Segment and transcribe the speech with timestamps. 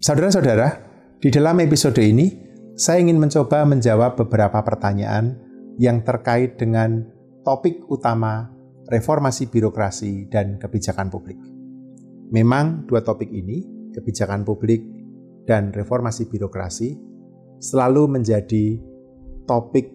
[0.00, 0.80] Saudara-saudara,
[1.20, 2.32] di dalam episode ini
[2.72, 5.36] saya ingin mencoba menjawab beberapa pertanyaan
[5.76, 7.04] yang terkait dengan
[7.44, 8.48] topik utama
[8.88, 11.36] reformasi birokrasi dan kebijakan publik.
[12.32, 13.60] Memang dua topik ini,
[13.92, 14.80] kebijakan publik
[15.44, 16.96] dan reformasi birokrasi,
[17.60, 18.80] selalu menjadi
[19.44, 19.92] topik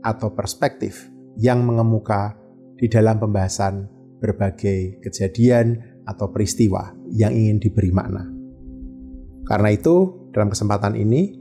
[0.00, 2.40] atau perspektif yang mengemuka
[2.72, 3.84] di dalam pembahasan
[4.16, 5.76] berbagai kejadian
[6.08, 8.39] atau peristiwa yang ingin diberi makna.
[9.50, 11.34] Karena itu, dalam kesempatan ini,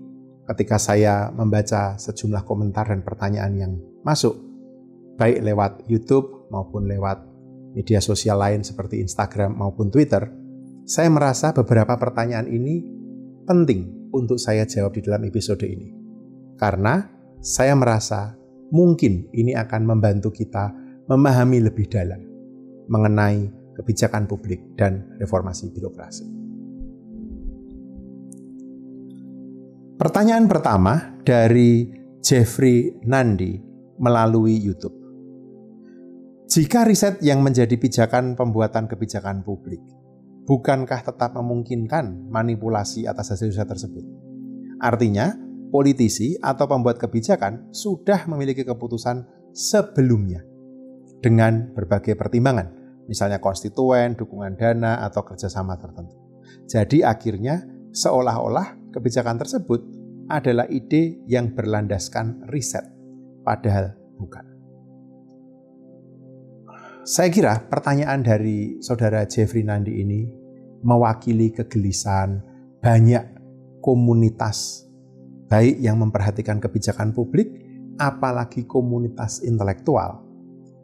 [0.50, 4.33] ketika saya membaca sejumlah komentar dan pertanyaan yang masuk,
[5.22, 7.22] baik lewat YouTube maupun lewat
[7.78, 10.25] media sosial lain seperti Instagram maupun Twitter,
[10.89, 12.81] saya merasa beberapa pertanyaan ini
[13.45, 15.94] penting untuk saya jawab di dalam episode ini.
[16.58, 17.05] Karena
[17.45, 18.33] saya merasa
[18.73, 20.73] mungkin ini akan membantu kita
[21.05, 22.26] memahami lebih dalam
[22.89, 26.39] mengenai kebijakan publik dan reformasi birokrasi.
[30.00, 31.92] Pertanyaan pertama dari
[32.23, 33.59] Jeffrey Nandi
[34.00, 34.95] melalui YouTube.
[36.47, 39.83] Jika riset yang menjadi pijakan pembuatan kebijakan publik,
[40.47, 44.08] bukankah tetap memungkinkan manipulasi atas hasil riset tersebut?
[44.80, 45.36] Artinya,
[45.67, 50.47] politisi atau pembuat kebijakan sudah memiliki keputusan sebelumnya
[51.20, 52.72] dengan berbagai pertimbangan,
[53.11, 56.16] misalnya konstituen, dukungan dana, atau kerjasama tertentu.
[56.72, 59.82] Jadi akhirnya seolah-olah kebijakan tersebut
[60.30, 62.86] adalah ide yang berlandaskan riset,
[63.42, 64.45] padahal bukan.
[67.02, 70.30] Saya kira pertanyaan dari saudara Jeffrey Nandi ini
[70.86, 72.38] mewakili kegelisahan
[72.78, 73.26] banyak
[73.82, 74.86] komunitas,
[75.49, 77.49] baik yang memperhatikan kebijakan publik,
[77.98, 80.22] apalagi komunitas intelektual,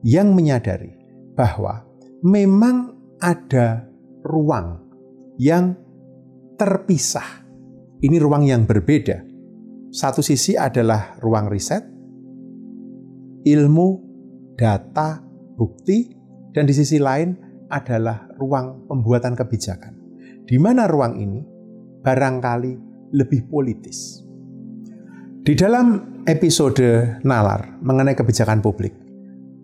[0.02, 0.98] yang menyadari
[1.38, 1.86] bahwa
[2.26, 3.86] memang ada
[4.26, 4.82] ruang
[5.38, 5.78] yang
[6.58, 7.45] terpisah
[8.06, 9.26] ini ruang yang berbeda.
[9.90, 11.82] Satu sisi adalah ruang riset,
[13.42, 13.90] ilmu,
[14.54, 15.18] data,
[15.58, 16.14] bukti,
[16.54, 17.34] dan di sisi lain
[17.74, 19.94] adalah ruang pembuatan kebijakan.
[20.46, 21.42] Di mana ruang ini
[22.06, 22.74] barangkali
[23.18, 24.22] lebih politis.
[25.42, 28.94] Di dalam episode Nalar mengenai kebijakan publik,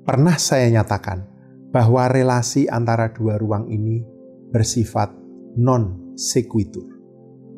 [0.02, 1.26] pernah saya nyatakan
[1.70, 4.02] bahwa relasi antara dua ruang ini
[4.50, 5.14] bersifat
[5.58, 6.86] non sequitur.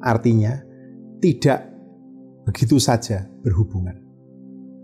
[0.04, 0.73] Artinya,
[1.24, 1.72] tidak
[2.44, 3.96] begitu saja berhubungan.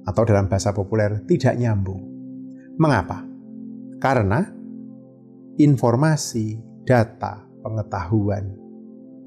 [0.08, 2.00] Atau dalam bahasa populer, tidak nyambung.
[2.80, 3.28] Mengapa?
[4.00, 4.48] Karena
[5.60, 6.56] informasi,
[6.88, 8.56] data, pengetahuan,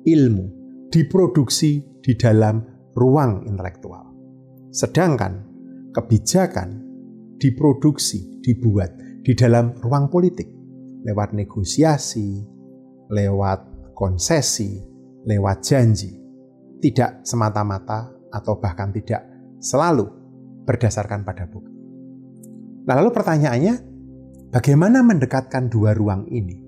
[0.09, 0.47] ilmu
[0.89, 2.65] diproduksi di dalam
[2.97, 4.09] ruang intelektual.
[4.73, 5.45] Sedangkan
[5.93, 6.81] kebijakan
[7.37, 10.49] diproduksi, dibuat di dalam ruang politik
[11.05, 12.41] lewat negosiasi,
[13.13, 14.81] lewat konsesi,
[15.29, 16.22] lewat janji
[16.83, 19.23] tidak semata-mata atau bahkan tidak
[19.63, 20.11] selalu
[20.67, 21.71] berdasarkan pada bukti.
[22.83, 23.75] Nah, lalu pertanyaannya,
[24.51, 26.59] bagaimana mendekatkan dua ruang ini?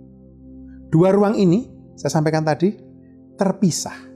[0.87, 1.67] Dua ruang ini,
[1.99, 2.71] saya sampaikan tadi,
[3.35, 4.15] terpisah.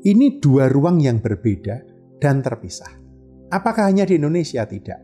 [0.00, 1.82] Ini dua ruang yang berbeda
[2.22, 2.88] dan terpisah.
[3.50, 4.62] Apakah hanya di Indonesia?
[4.62, 5.00] Tidak.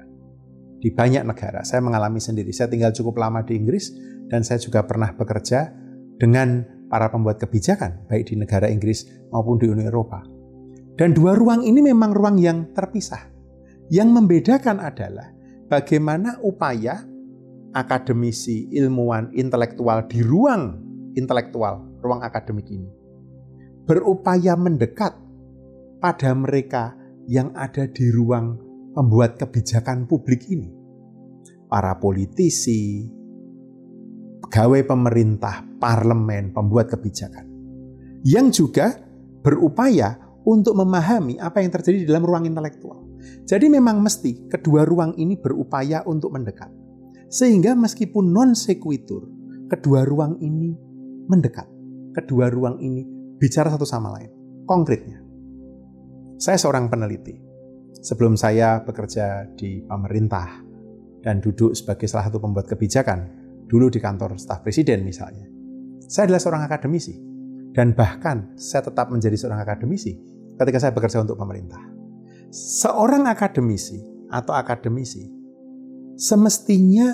[0.79, 2.55] Di banyak negara, saya mengalami sendiri.
[2.55, 3.91] Saya tinggal cukup lama di Inggris
[4.31, 5.75] dan saya juga pernah bekerja
[6.17, 10.23] dengan para pembuat kebijakan, baik di negara Inggris maupun di Uni Eropa.
[10.97, 13.29] Dan dua ruang ini memang ruang yang terpisah.
[13.93, 15.29] Yang membedakan adalah
[15.69, 17.05] bagaimana upaya
[17.77, 20.87] akademisi, ilmuwan, intelektual di ruang
[21.17, 22.89] intelektual, ruang akademik ini,
[23.89, 25.17] berupaya mendekat
[25.99, 26.93] pada mereka
[27.27, 28.61] yang ada di ruang
[28.93, 30.71] pembuat kebijakan publik ini.
[31.67, 33.11] Para politisi,
[34.47, 37.51] pegawai pemerintah, parlemen, pembuat kebijakan.
[38.23, 38.95] Yang juga
[39.43, 40.15] berupaya
[40.47, 43.03] untuk memahami apa yang terjadi di dalam ruang intelektual.
[43.43, 46.71] Jadi memang mesti kedua ruang ini berupaya untuk mendekat.
[47.27, 49.27] Sehingga meskipun non sequitur,
[49.67, 50.71] kedua ruang ini
[51.27, 51.67] mendekat.
[52.15, 53.03] Kedua ruang ini
[53.37, 54.31] bicara satu sama lain.
[54.63, 55.19] Konkretnya,
[56.39, 57.35] saya seorang peneliti.
[57.99, 60.63] Sebelum saya bekerja di pemerintah
[61.27, 63.36] dan duduk sebagai salah satu pembuat kebijakan,
[63.67, 65.47] dulu di kantor staf presiden misalnya.
[66.07, 67.15] Saya adalah seorang akademisi.
[67.77, 70.17] Dan bahkan saya tetap menjadi seorang akademisi
[70.57, 71.83] ketika saya bekerja untuk pemerintah.
[72.49, 74.01] Seorang akademisi
[74.33, 75.29] atau akademisi
[76.17, 77.13] semestinya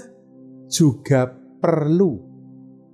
[0.71, 1.27] juga
[1.59, 2.15] perlu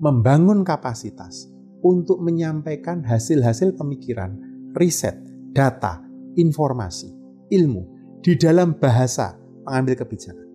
[0.01, 1.53] membangun kapasitas
[1.85, 4.33] untuk menyampaikan hasil-hasil pemikiran,
[4.73, 5.21] riset,
[5.53, 6.01] data,
[6.41, 7.13] informasi,
[7.53, 7.85] ilmu
[8.25, 9.37] di dalam bahasa
[9.69, 10.48] pengambil kebijakan.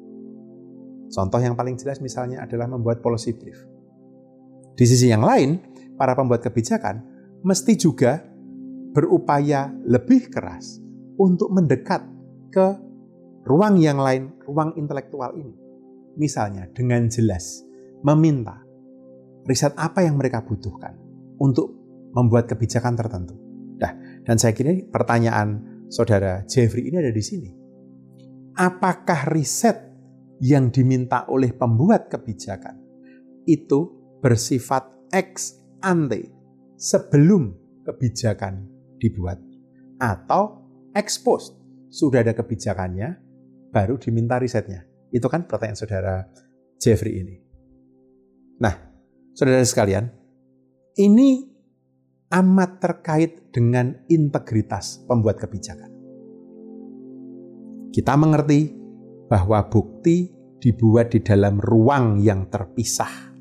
[1.14, 3.62] Contoh yang paling jelas misalnya adalah membuat policy brief.
[4.74, 5.62] Di sisi yang lain,
[5.94, 7.06] para pembuat kebijakan
[7.46, 8.18] mesti juga
[8.98, 10.82] berupaya lebih keras
[11.22, 12.02] untuk mendekat
[12.50, 12.68] ke
[13.46, 15.54] ruang yang lain, ruang intelektual ini.
[16.18, 17.62] Misalnya dengan jelas
[18.02, 18.62] meminta
[19.46, 20.98] riset apa yang mereka butuhkan
[21.38, 21.74] untuk
[22.14, 23.38] membuat kebijakan tertentu.
[23.78, 27.50] Nah, dan saya kira pertanyaan saudara Jeffrey ini ada di sini.
[28.54, 29.93] Apakah riset
[30.42, 32.80] yang diminta oleh pembuat kebijakan
[33.46, 33.92] itu
[34.24, 36.32] bersifat ex ante
[36.80, 37.54] sebelum
[37.84, 38.66] kebijakan
[38.98, 39.38] dibuat
[40.00, 40.64] atau
[40.96, 41.60] ex post
[41.94, 43.20] sudah ada kebijakannya
[43.70, 44.86] baru diminta risetnya.
[45.14, 46.16] Itu kan pertanyaan saudara
[46.82, 47.36] Jeffrey ini.
[48.58, 48.74] Nah,
[49.38, 50.10] saudara sekalian,
[50.98, 51.54] ini
[52.34, 55.94] amat terkait dengan integritas pembuat kebijakan.
[57.94, 58.83] Kita mengerti
[59.28, 63.36] bahwa bukti dibuat di dalam ruang yang terpisah,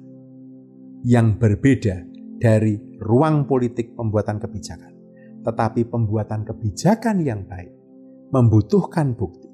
[1.06, 2.02] yang berbeda
[2.42, 4.92] dari ruang politik pembuatan kebijakan.
[5.42, 7.70] Tetapi pembuatan kebijakan yang baik
[8.32, 9.50] membutuhkan bukti,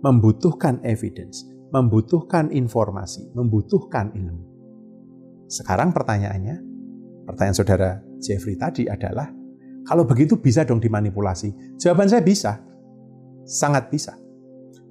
[0.00, 4.44] membutuhkan evidence, membutuhkan informasi, membutuhkan ilmu.
[5.48, 6.56] Sekarang pertanyaannya,
[7.28, 7.90] pertanyaan saudara
[8.22, 9.28] Jeffrey tadi adalah,
[9.82, 11.76] kalau begitu bisa dong dimanipulasi?
[11.76, 12.62] Jawaban saya bisa,
[13.42, 14.14] sangat bisa.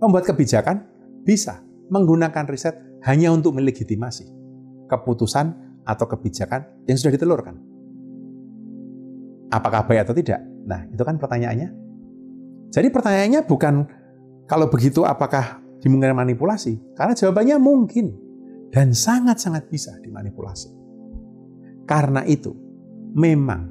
[0.02, 0.82] Membuat kebijakan
[1.22, 1.62] bisa
[1.94, 2.74] menggunakan riset
[3.06, 4.26] hanya untuk melegitimasi
[4.90, 5.46] keputusan
[5.86, 7.56] atau kebijakan yang sudah ditelurkan.
[9.52, 10.40] Apakah baik atau tidak?
[10.66, 11.70] Nah, itu kan pertanyaannya.
[12.72, 13.84] Jadi pertanyaannya bukan
[14.48, 16.96] kalau begitu apakah dimungkinkan manipulasi?
[16.96, 18.16] Karena jawabannya mungkin
[18.72, 20.72] dan sangat-sangat bisa dimanipulasi.
[21.84, 22.56] Karena itu,
[23.12, 23.68] memang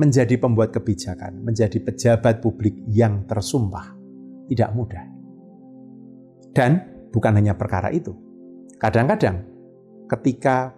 [0.00, 3.92] menjadi pembuat kebijakan, menjadi pejabat publik yang tersumpah
[4.48, 5.04] tidak mudah.
[6.52, 8.12] Dan bukan hanya perkara itu.
[8.76, 9.44] Kadang-kadang
[10.08, 10.76] ketika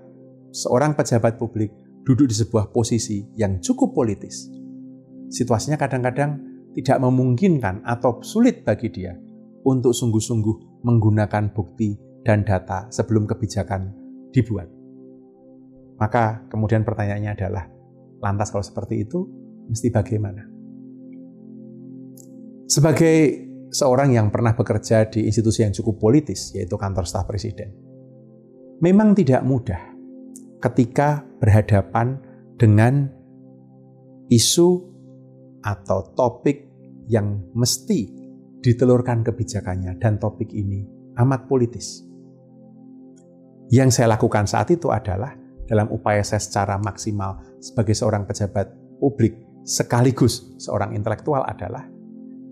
[0.54, 1.74] seorang pejabat publik
[2.06, 4.46] duduk di sebuah posisi yang cukup politis,
[5.32, 6.38] situasinya kadang-kadang
[6.74, 9.14] tidak memungkinkan atau sulit bagi dia
[9.64, 13.94] untuk sungguh-sungguh menggunakan bukti dan data sebelum kebijakan
[14.34, 14.68] dibuat.
[15.96, 17.64] Maka kemudian pertanyaannya adalah,
[18.18, 19.24] lantas kalau seperti itu,
[19.70, 20.42] mesti bagaimana?
[22.66, 23.43] Sebagai
[23.74, 27.74] seorang yang pernah bekerja di institusi yang cukup politis, yaitu kantor staf presiden.
[28.78, 29.82] Memang tidak mudah
[30.62, 32.22] ketika berhadapan
[32.54, 33.10] dengan
[34.30, 34.94] isu
[35.66, 36.70] atau topik
[37.10, 38.08] yang mesti
[38.62, 40.86] ditelurkan kebijakannya dan topik ini
[41.20, 42.06] amat politis.
[43.68, 45.34] Yang saya lakukan saat itu adalah
[45.64, 51.93] dalam upaya saya secara maksimal sebagai seorang pejabat publik sekaligus seorang intelektual adalah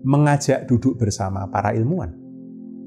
[0.03, 2.11] mengajak duduk bersama para ilmuwan,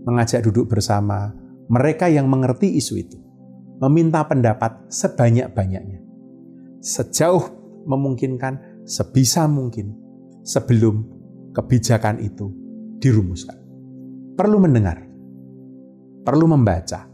[0.05, 1.33] mengajak duduk bersama
[1.67, 3.19] mereka yang mengerti isu itu,
[3.81, 6.05] meminta pendapat sebanyak-banyaknya,
[6.85, 7.51] sejauh
[7.89, 9.97] memungkinkan, sebisa mungkin
[10.45, 11.03] sebelum
[11.57, 12.53] kebijakan itu
[13.01, 13.59] dirumuskan.
[14.37, 15.01] Perlu mendengar,
[16.23, 17.09] perlu membaca,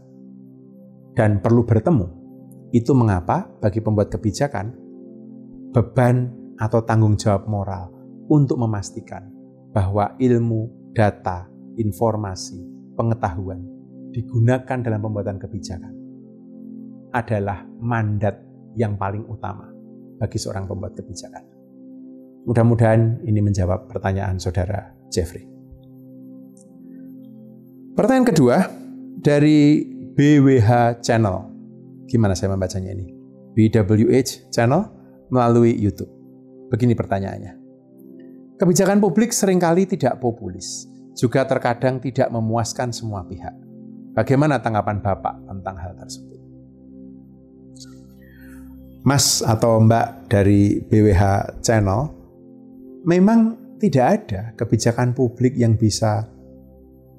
[1.15, 2.21] dan perlu bertemu.
[2.73, 4.73] Itu mengapa bagi pembuat kebijakan
[5.73, 7.89] beban atau tanggung jawab moral
[8.29, 9.32] untuk memastikan
[9.73, 12.61] bahwa ilmu, data, informasi,
[12.93, 13.65] pengetahuan
[14.13, 15.93] digunakan dalam pembuatan kebijakan
[17.13, 18.37] adalah mandat
[18.77, 19.69] yang paling utama
[20.21, 21.41] bagi seorang pembuat kebijakan.
[22.45, 25.49] Mudah-mudahan ini menjawab pertanyaan saudara Jeffrey.
[27.93, 28.57] Pertanyaan kedua
[29.21, 31.37] dari BWH Channel.
[32.09, 33.09] Gimana saya membacanya ini?
[33.53, 34.81] BWH Channel
[35.29, 36.09] melalui YouTube.
[36.69, 37.62] Begini pertanyaannya.
[38.63, 40.87] Kebijakan publik sering kali tidak populis,
[41.19, 43.51] juga terkadang tidak memuaskan semua pihak.
[44.15, 46.39] Bagaimana tanggapan Bapak tentang hal tersebut?
[49.03, 51.23] Mas atau Mbak dari BWH
[51.59, 52.07] Channel,
[53.03, 56.31] memang tidak ada kebijakan publik yang bisa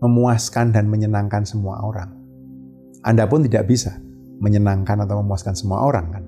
[0.00, 2.08] memuaskan dan menyenangkan semua orang.
[3.04, 3.92] Anda pun tidak bisa
[4.40, 6.24] menyenangkan atau memuaskan semua orang kan?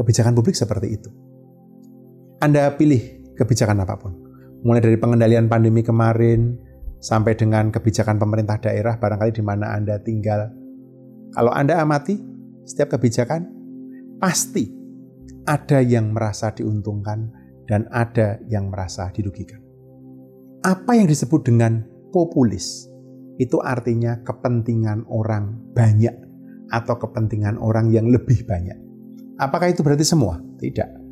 [0.00, 1.12] Kebijakan publik seperti itu.
[2.40, 4.12] Anda pilih kebijakan apa pun.
[4.66, 6.58] Mulai dari pengendalian pandemi kemarin
[6.98, 10.50] sampai dengan kebijakan pemerintah daerah barangkali di mana Anda tinggal.
[11.30, 12.18] Kalau Anda amati
[12.66, 13.46] setiap kebijakan
[14.18, 14.66] pasti
[15.46, 17.30] ada yang merasa diuntungkan
[17.70, 19.62] dan ada yang merasa dirugikan.
[20.66, 22.90] Apa yang disebut dengan populis
[23.38, 26.12] itu artinya kepentingan orang banyak
[26.68, 28.76] atau kepentingan orang yang lebih banyak.
[29.38, 30.42] Apakah itu berarti semua?
[30.58, 31.07] Tidak.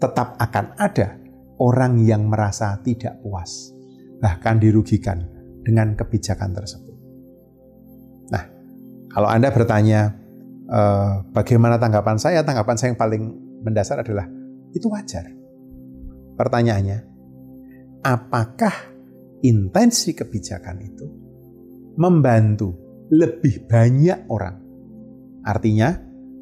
[0.00, 1.20] Tetap akan ada
[1.60, 3.76] orang yang merasa tidak puas,
[4.18, 5.20] bahkan dirugikan
[5.60, 6.96] dengan kebijakan tersebut.
[8.32, 8.44] Nah,
[9.12, 10.16] kalau Anda bertanya,
[10.64, 12.40] eh, bagaimana tanggapan saya?
[12.40, 13.22] Tanggapan saya yang paling
[13.60, 14.24] mendasar adalah
[14.72, 15.28] itu wajar.
[16.40, 16.98] Pertanyaannya,
[18.00, 18.72] apakah
[19.44, 21.06] intensi kebijakan itu
[22.00, 22.72] membantu
[23.12, 24.56] lebih banyak orang?
[25.44, 25.92] Artinya,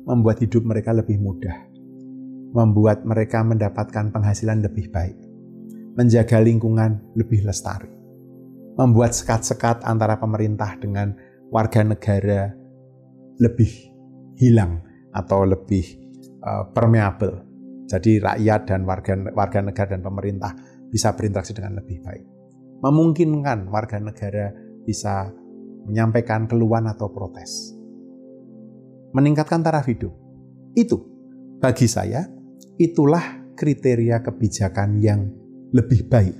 [0.06, 1.67] membuat hidup mereka lebih mudah,
[2.52, 5.16] membuat mereka mendapatkan penghasilan lebih baik,
[5.96, 7.92] menjaga lingkungan lebih lestari,
[8.80, 11.12] membuat sekat-sekat antara pemerintah dengan
[11.52, 12.52] warga negara
[13.38, 13.70] lebih
[14.38, 14.80] hilang
[15.12, 15.84] atau lebih
[16.44, 17.44] uh, permeable.
[17.88, 20.52] Jadi rakyat dan warga warga negara dan pemerintah
[20.92, 22.26] bisa berinteraksi dengan lebih baik.
[22.84, 24.52] Memungkinkan warga negara
[24.84, 25.32] bisa
[25.88, 27.72] menyampaikan keluhan atau protes.
[29.16, 30.12] Meningkatkan taraf hidup.
[30.76, 31.00] Itu
[31.58, 32.37] bagi saya
[32.78, 35.26] itulah kriteria kebijakan yang
[35.74, 36.36] lebih baik.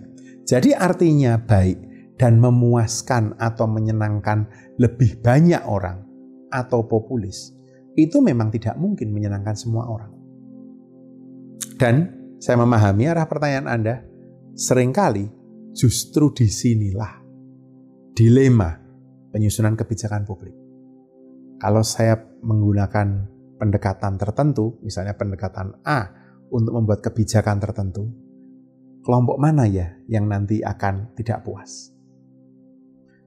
[0.49, 4.49] Jadi artinya baik dan memuaskan atau menyenangkan
[4.81, 6.07] lebih banyak orang
[6.49, 7.53] atau populis
[7.99, 10.13] itu memang tidak mungkin menyenangkan semua orang.
[11.79, 11.95] Dan
[12.39, 13.97] saya memahami arah pertanyaan Anda,
[14.55, 15.27] sering kali
[15.75, 17.23] justru di sinilah
[18.15, 18.79] dilema
[19.35, 20.55] penyusunan kebijakan publik.
[21.59, 23.27] Kalau saya menggunakan
[23.59, 28.09] pendekatan tertentu, misalnya pendekatan A, untuk membuat kebijakan tertentu,
[29.05, 31.93] kelompok mana ya yang nanti akan tidak puas?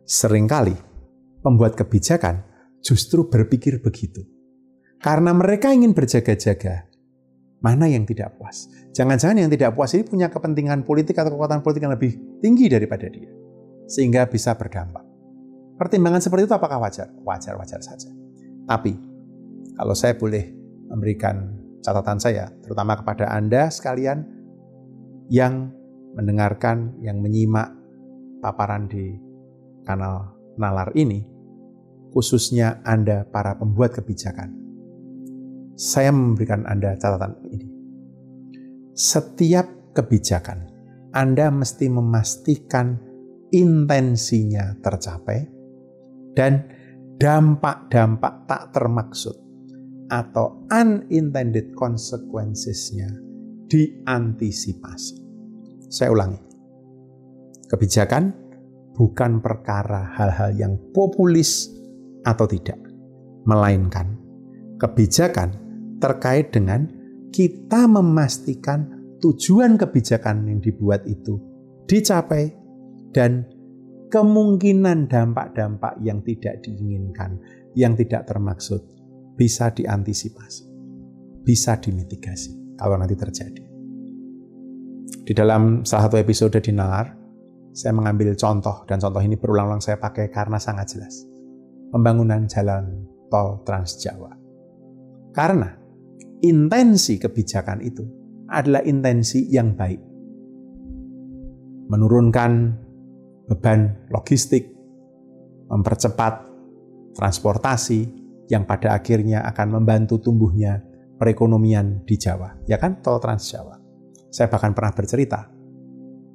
[0.06, 0.76] Seringkali
[1.42, 2.44] pembuat kebijakan
[2.82, 4.26] justru berpikir begitu.
[5.02, 6.86] Karena mereka ingin berjaga-jaga,
[7.62, 8.70] mana yang tidak puas.
[8.94, 13.10] Jangan-jangan yang tidak puas ini punya kepentingan politik atau kekuatan politik yang lebih tinggi daripada
[13.10, 13.30] dia.
[13.90, 15.06] Sehingga bisa berdampak.
[15.78, 17.10] Pertimbangan seperti itu apakah wajar?
[17.26, 18.10] Wajar-wajar saja.
[18.70, 18.94] Tapi,
[19.74, 20.54] kalau saya boleh
[20.94, 24.24] memberikan catatan saya, terutama kepada Anda sekalian
[25.28, 25.74] yang
[26.14, 27.74] mendengarkan, yang menyimak
[28.42, 29.18] paparan di
[29.84, 31.26] kanal Nalar ini,
[32.14, 34.54] khususnya Anda para pembuat kebijakan.
[35.74, 37.68] Saya memberikan Anda catatan ini.
[38.94, 40.70] Setiap kebijakan,
[41.16, 43.00] Anda mesti memastikan
[43.50, 45.48] intensinya tercapai
[46.36, 46.68] dan
[47.18, 49.41] dampak-dampak tak termaksud
[50.12, 53.08] atau unintended consequences-nya
[53.72, 55.16] diantisipasi.
[55.88, 56.40] Saya ulangi.
[57.72, 58.36] Kebijakan
[58.92, 61.72] bukan perkara hal-hal yang populis
[62.28, 62.78] atau tidak,
[63.48, 64.22] melainkan
[64.82, 65.54] kebijakan
[66.02, 66.90] terkait dengan
[67.30, 68.90] kita memastikan
[69.22, 71.38] tujuan kebijakan yang dibuat itu
[71.86, 72.50] dicapai
[73.14, 73.46] dan
[74.10, 77.38] kemungkinan dampak-dampak yang tidak diinginkan,
[77.78, 78.82] yang tidak termaksud
[79.42, 80.70] bisa diantisipasi,
[81.42, 83.66] bisa dimitigasi kalau nanti terjadi.
[85.26, 87.10] Di dalam salah satu episode di Nalar,
[87.74, 91.26] saya mengambil contoh dan contoh ini berulang-ulang saya pakai karena sangat jelas.
[91.90, 94.30] Pembangunan jalan tol Trans Jawa.
[95.34, 95.74] Karena
[96.46, 98.06] intensi kebijakan itu
[98.46, 100.02] adalah intensi yang baik.
[101.90, 102.52] Menurunkan
[103.50, 104.70] beban logistik,
[105.66, 106.46] mempercepat
[107.18, 110.82] transportasi, yang pada akhirnya akan membantu tumbuhnya
[111.22, 112.58] perekonomian di Jawa.
[112.66, 113.78] Ya kan, tol Trans Jawa.
[114.32, 115.52] Saya bahkan pernah bercerita,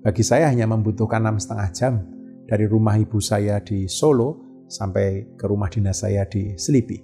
[0.06, 1.94] bagi saya hanya membutuhkan enam setengah jam
[2.46, 6.94] dari rumah ibu saya di Solo sampai ke rumah dinas saya di Selipi.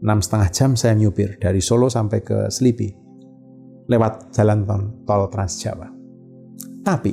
[0.00, 2.88] Enam setengah jam saya nyupir dari Solo sampai ke Selipi
[3.92, 5.88] lewat jalan tol, tol Trans Jawa.
[6.80, 7.12] Tapi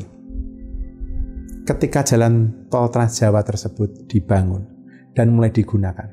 [1.68, 4.64] ketika jalan tol Trans Jawa tersebut dibangun
[5.12, 6.08] dan mulai digunakan,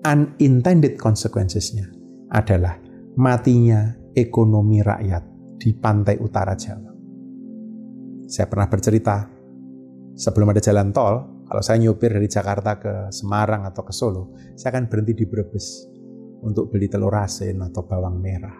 [0.00, 1.88] unintended consequences-nya
[2.32, 2.78] adalah
[3.20, 5.24] matinya ekonomi rakyat
[5.60, 6.90] di pantai utara Jawa.
[8.30, 9.26] Saya pernah bercerita,
[10.14, 14.78] sebelum ada jalan tol, kalau saya nyupir dari Jakarta ke Semarang atau ke Solo, saya
[14.78, 15.84] akan berhenti di Brebes
[16.46, 18.54] untuk beli telur asin atau bawang merah.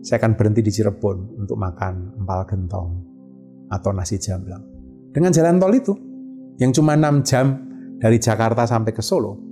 [0.00, 2.90] Saya akan berhenti di Cirebon untuk makan empal gentong
[3.68, 4.62] atau nasi jamblang.
[5.10, 5.92] Dengan jalan tol itu,
[6.62, 7.46] yang cuma 6 jam
[7.98, 9.49] dari Jakarta sampai ke Solo,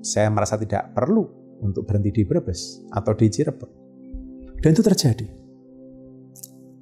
[0.00, 1.24] saya merasa tidak perlu
[1.60, 3.70] untuk berhenti di Brebes atau di Cirebon.
[4.60, 5.28] Dan itu terjadi.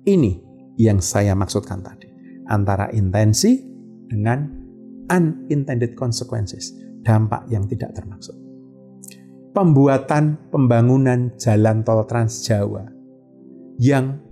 [0.07, 0.33] Ini
[0.79, 2.09] yang saya maksudkan tadi.
[2.49, 3.61] Antara intensi
[4.09, 4.47] dengan
[5.11, 6.75] unintended consequences.
[7.03, 8.35] Dampak yang tidak termaksud.
[9.59, 12.87] pembuatan pembangunan jalan tol Trans Jawa
[13.83, 14.23] yang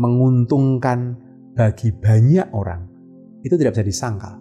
[0.00, 1.18] menguntungkan
[1.52, 2.88] bagi banyak orang
[3.44, 4.40] itu tidak bisa disangkal.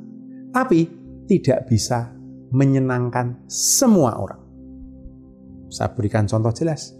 [0.55, 0.87] Tapi
[1.27, 2.15] tidak bisa
[2.51, 4.41] menyenangkan semua orang.
[5.71, 6.93] Saya berikan contoh jelas.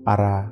[0.00, 0.48] Para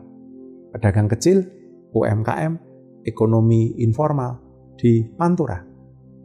[0.77, 1.49] pedagang kecil,
[1.97, 2.61] UMKM,
[3.09, 4.39] ekonomi informal
[4.77, 5.65] di Pantura.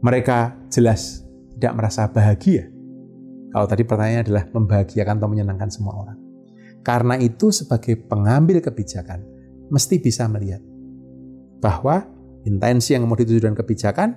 [0.04, 1.24] Mereka jelas
[1.56, 2.74] tidak merasa bahagia
[3.54, 6.18] kalau tadi pertanyaannya adalah membahagiakan atau menyenangkan semua orang.
[6.82, 9.22] Karena itu sebagai pengambil kebijakan,
[9.70, 10.58] mesti bisa melihat
[11.62, 12.02] bahwa
[12.42, 14.10] intensi yang mau dituju dengan kebijakan,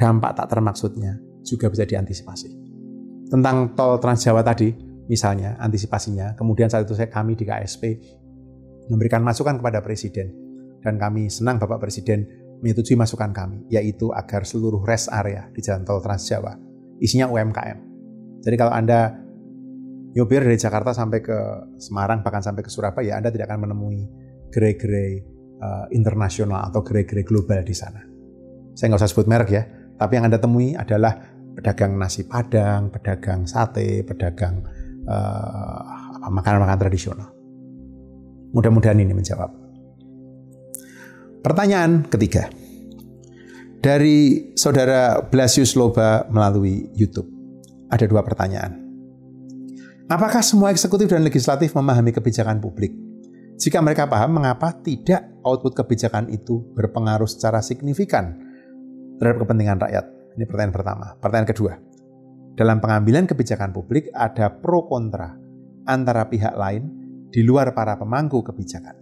[0.00, 2.48] dampak tak termaksudnya juga bisa diantisipasi.
[3.28, 4.72] Tentang tol Trans Jawa tadi,
[5.08, 7.82] misalnya antisipasinya, kemudian saat itu saya kami di KSP
[8.88, 10.32] memberikan masukan kepada Presiden,
[10.84, 12.24] dan kami senang Bapak Presiden
[12.60, 17.78] menyetujui masukan kami, yaitu agar seluruh rest area di jalan tol Trans Jawa isinya UMKM.
[18.42, 19.14] Jadi kalau Anda
[20.14, 21.38] nyopir dari Jakarta sampai ke
[21.78, 24.06] Semarang, bahkan sampai ke Surabaya, Anda tidak akan menemui
[24.50, 25.12] gerai-gerai
[25.62, 28.02] uh, internasional atau gerai-gerai global di sana.
[28.74, 29.62] Saya nggak usah sebut merek ya,
[29.98, 31.18] tapi yang Anda temui adalah
[31.58, 34.62] pedagang nasi padang, pedagang sate, pedagang
[35.10, 35.82] uh,
[36.30, 37.28] makanan-makanan tradisional.
[38.54, 39.50] Mudah-mudahan ini menjawab.
[41.42, 42.46] Pertanyaan ketiga
[43.82, 47.26] dari saudara Blasius Loba melalui YouTube.
[47.90, 48.78] Ada dua pertanyaan.
[50.08, 52.94] Apakah semua eksekutif dan legislatif memahami kebijakan publik?
[53.58, 58.38] Jika mereka paham, mengapa tidak output kebijakan itu berpengaruh secara signifikan
[59.18, 60.17] terhadap kepentingan rakyat?
[60.38, 61.06] Ini pertanyaan pertama.
[61.18, 61.74] Pertanyaan kedua,
[62.54, 65.34] dalam pengambilan kebijakan publik ada pro kontra
[65.82, 66.86] antara pihak lain
[67.26, 68.94] di luar para pemangku kebijakan.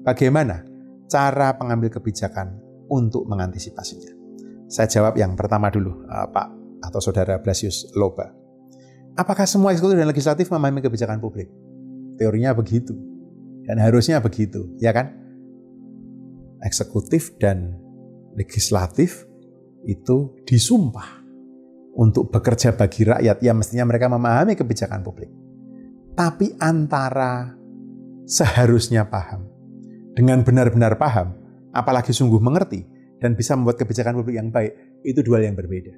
[0.00, 0.64] Bagaimana
[1.04, 2.56] cara pengambil kebijakan
[2.88, 4.16] untuk mengantisipasinya?
[4.72, 6.48] Saya jawab yang pertama dulu, uh, Pak
[6.88, 8.32] atau Saudara Blasius Loba.
[9.12, 11.52] Apakah semua eksekutif dan legislatif memahami kebijakan publik?
[12.16, 12.96] Teorinya begitu.
[13.68, 15.12] Dan harusnya begitu, ya kan?
[16.64, 17.76] Eksekutif dan
[18.32, 19.27] legislatif
[19.88, 21.24] itu disumpah
[21.96, 23.40] untuk bekerja bagi rakyat.
[23.40, 25.32] Ya mestinya mereka memahami kebijakan publik.
[26.12, 27.56] Tapi antara
[28.28, 29.48] seharusnya paham
[30.12, 31.32] dengan benar-benar paham,
[31.72, 32.84] apalagi sungguh mengerti,
[33.22, 35.94] dan bisa membuat kebijakan publik yang baik, itu dua hal yang berbeda.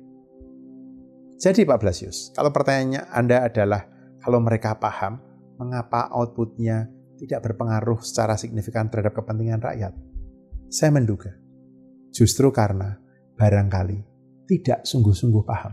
[1.40, 3.88] Jadi Pak Blasius, kalau pertanyaannya Anda adalah
[4.20, 5.24] kalau mereka paham,
[5.56, 9.96] mengapa outputnya tidak berpengaruh secara signifikan terhadap kepentingan rakyat?
[10.68, 11.32] Saya menduga,
[12.12, 13.00] justru karena
[13.40, 13.98] barangkali
[14.44, 15.72] tidak sungguh-sungguh paham.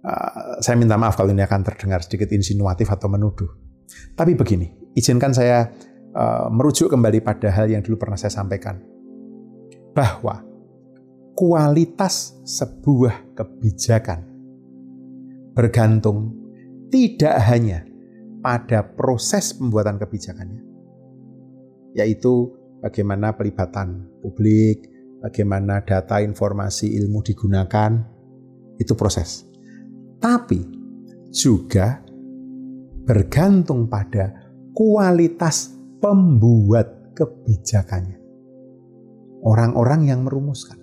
[0.00, 3.46] Uh, saya minta maaf kalau ini akan terdengar sedikit insinuatif atau menuduh.
[4.16, 4.66] Tapi begini,
[4.98, 5.70] izinkan saya
[6.16, 8.80] uh, merujuk kembali pada hal yang dulu pernah saya sampaikan
[9.94, 10.42] bahwa
[11.36, 14.26] kualitas sebuah kebijakan
[15.54, 16.34] bergantung
[16.90, 17.86] tidak hanya
[18.40, 20.62] pada proses pembuatan kebijakannya,
[21.94, 24.89] yaitu bagaimana pelibatan publik,
[25.20, 27.92] bagaimana data informasi ilmu digunakan,
[28.80, 29.44] itu proses.
[30.20, 30.60] Tapi
[31.30, 32.00] juga
[33.04, 38.20] bergantung pada kualitas pembuat kebijakannya
[39.44, 40.76] orang-orang yang merumuskan,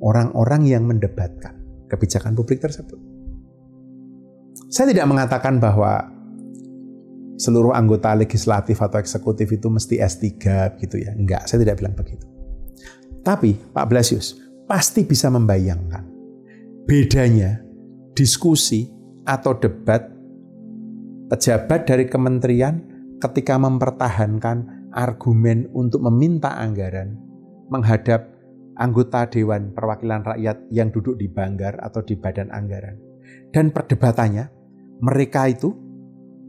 [0.00, 1.56] orang-orang yang mendebatkan
[1.88, 2.96] kebijakan publik tersebut.
[4.72, 6.08] Saya tidak mengatakan bahwa
[7.36, 10.32] seluruh anggota legislatif atau eksekutif itu mesti S3
[10.80, 11.12] gitu ya.
[11.12, 12.24] Enggak, saya tidak bilang begitu.
[13.22, 16.04] Tapi Pak Blasius pasti bisa membayangkan
[16.86, 17.62] bedanya
[18.18, 18.90] diskusi
[19.22, 20.10] atau debat
[21.30, 22.82] pejabat dari kementerian
[23.22, 27.16] ketika mempertahankan argumen untuk meminta anggaran
[27.70, 28.28] menghadap
[28.76, 32.96] anggota Dewan Perwakilan Rakyat yang duduk di Banggar atau di Badan Anggaran.
[33.52, 34.44] Dan perdebatannya,
[35.00, 35.72] mereka itu,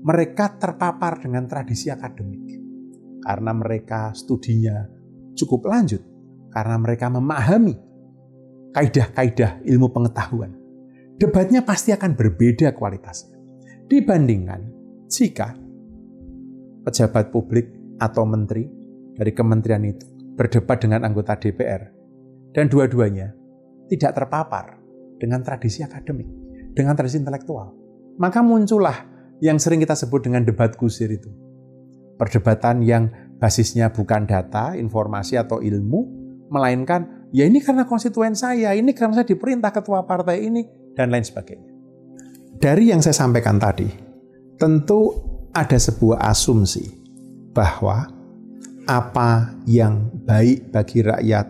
[0.03, 2.59] mereka terpapar dengan tradisi akademik.
[3.23, 4.83] Karena mereka studinya
[5.35, 6.12] cukup lanjut.
[6.53, 7.73] Karena mereka memahami
[8.77, 10.53] kaidah-kaidah ilmu pengetahuan.
[11.17, 13.37] Debatnya pasti akan berbeda kualitasnya.
[13.89, 14.61] Dibandingkan
[15.09, 15.53] jika
[16.85, 17.69] pejabat publik
[18.01, 18.65] atau menteri
[19.13, 21.93] dari kementerian itu berdebat dengan anggota DPR,
[22.53, 23.33] dan dua-duanya
[23.89, 24.81] tidak terpapar
[25.21, 26.25] dengan tradisi akademik,
[26.73, 27.73] dengan tradisi intelektual.
[28.17, 28.97] Maka muncullah
[29.41, 31.29] yang sering kita sebut dengan debat kusir itu.
[32.17, 36.22] Perdebatan yang basisnya bukan data, informasi, atau ilmu,
[36.53, 40.61] melainkan ya ini karena konstituen saya, ini karena saya diperintah ketua partai ini,
[40.93, 41.73] dan lain sebagainya.
[42.61, 43.89] Dari yang saya sampaikan tadi,
[44.61, 45.17] tentu
[45.49, 46.85] ada sebuah asumsi
[47.51, 48.05] bahwa
[48.85, 51.47] apa yang baik bagi rakyat,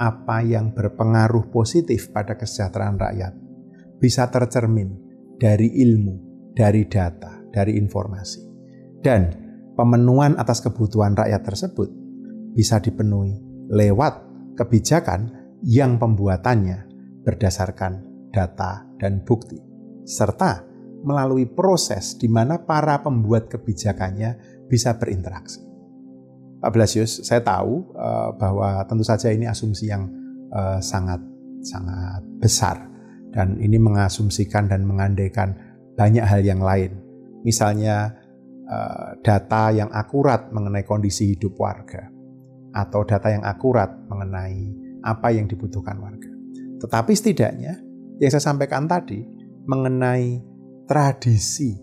[0.00, 3.32] apa yang berpengaruh positif pada kesejahteraan rakyat,
[4.00, 4.96] bisa tercermin
[5.36, 8.40] dari ilmu, dari data, dari informasi.
[9.04, 9.28] Dan
[9.76, 11.88] pemenuhan atas kebutuhan rakyat tersebut
[12.56, 13.36] bisa dipenuhi
[13.70, 14.29] lewat
[14.60, 15.32] kebijakan
[15.64, 16.84] yang pembuatannya
[17.24, 19.56] berdasarkan data dan bukti,
[20.04, 20.60] serta
[21.00, 24.36] melalui proses di mana para pembuat kebijakannya
[24.68, 25.64] bisa berinteraksi.
[26.60, 30.12] Pak Blasius, saya tahu uh, bahwa tentu saja ini asumsi yang
[30.52, 31.24] uh, sangat
[31.64, 32.84] sangat besar
[33.32, 35.56] dan ini mengasumsikan dan mengandaikan
[35.96, 37.00] banyak hal yang lain.
[37.48, 38.12] Misalnya
[38.68, 42.19] uh, data yang akurat mengenai kondisi hidup warga
[42.70, 44.70] atau data yang akurat mengenai
[45.02, 46.30] apa yang dibutuhkan warga.
[46.80, 47.80] Tetapi setidaknya
[48.20, 49.24] yang saya sampaikan tadi
[49.64, 50.40] mengenai
[50.88, 51.76] tradisi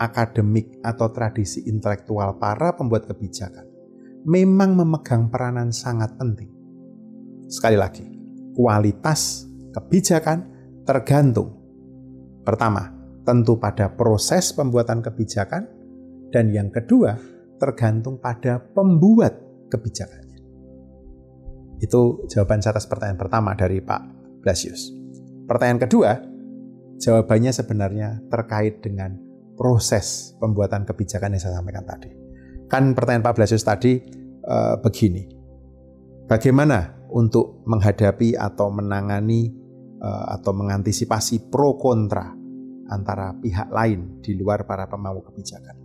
[0.00, 3.70] akademik atau tradisi intelektual para pembuat kebijakan
[4.24, 6.50] memang memegang peranan sangat penting.
[7.48, 8.06] Sekali lagi,
[8.52, 10.46] kualitas kebijakan
[10.84, 11.56] tergantung
[12.44, 12.92] pertama,
[13.24, 15.66] tentu pada proses pembuatan kebijakan
[16.30, 17.18] dan yang kedua,
[17.58, 20.38] tergantung pada pembuat kebijakannya.
[21.80, 24.02] Itu jawaban atas pertanyaan pertama dari Pak
[24.44, 24.92] Blasius.
[25.48, 26.12] Pertanyaan kedua,
[27.00, 29.16] Jawabannya sebenarnya terkait dengan
[29.56, 32.12] proses pembuatan kebijakan yang saya sampaikan tadi.
[32.68, 34.04] Kan pertanyaan Pak Blasius tadi
[34.44, 35.24] e, begini,
[36.28, 39.48] bagaimana untuk menghadapi atau menangani
[39.96, 42.36] e, atau mengantisipasi pro kontra
[42.92, 45.76] antara pihak lain di luar para pemangku kebijakan.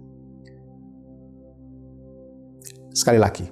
[2.92, 3.48] Sekali lagi,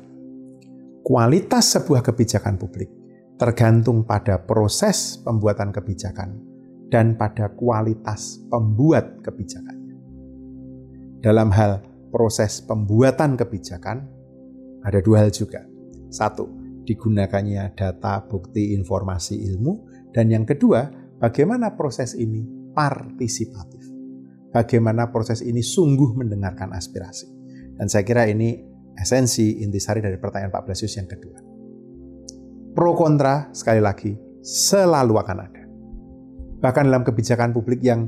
[1.03, 2.87] kualitas sebuah kebijakan publik
[3.35, 6.39] tergantung pada proses pembuatan kebijakan
[6.87, 9.99] dan pada kualitas pembuat kebijakannya.
[11.19, 14.07] Dalam hal proses pembuatan kebijakan,
[14.85, 15.65] ada dua hal juga.
[16.13, 16.47] Satu,
[16.87, 19.89] digunakannya data, bukti, informasi, ilmu.
[20.13, 20.87] Dan yang kedua,
[21.17, 23.81] bagaimana proses ini partisipatif.
[24.53, 27.25] Bagaimana proses ini sungguh mendengarkan aspirasi.
[27.73, 31.37] Dan saya kira ini esensi intisari dari pertanyaan Pak Blasius yang kedua.
[32.73, 35.63] Pro kontra, sekali lagi, selalu akan ada
[36.63, 38.07] bahkan dalam kebijakan publik yang